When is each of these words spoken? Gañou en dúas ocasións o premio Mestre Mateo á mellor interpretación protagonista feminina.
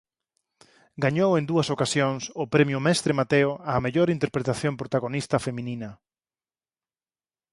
Gañou 1.03 1.31
en 1.39 1.43
dúas 1.51 1.67
ocasións 1.75 2.23
o 2.43 2.45
premio 2.53 2.79
Mestre 2.85 3.13
Mateo 3.19 3.51
á 3.71 3.73
mellor 3.85 4.07
interpretación 4.17 4.73
protagonista 4.81 5.37
feminina. 5.45 5.89